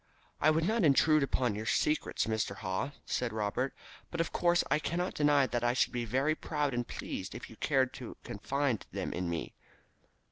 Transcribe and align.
"I 0.39 0.49
would 0.49 0.65
not 0.67 0.83
intrude 0.83 1.21
upon 1.21 1.53
your 1.53 1.67
secrets, 1.67 2.25
Mr. 2.25 2.55
Haw," 2.55 2.89
said 3.05 3.31
Robert, 3.31 3.71
"but 4.09 4.19
of 4.19 4.31
course 4.31 4.63
I 4.71 4.79
cannot 4.79 5.13
deny 5.13 5.45
that 5.45 5.63
I 5.63 5.73
should 5.73 5.93
be 5.93 6.05
very 6.05 6.33
proud 6.33 6.73
and 6.73 6.87
pleased 6.87 7.35
if 7.35 7.51
you 7.51 7.55
cared 7.57 7.93
to 7.99 8.17
confide 8.23 8.87
them 8.91 9.11
to 9.11 9.21
me." 9.21 9.53